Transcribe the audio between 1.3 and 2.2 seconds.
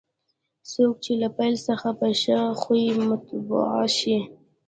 پیل څخه په